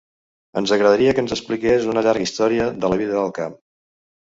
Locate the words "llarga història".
2.11-2.69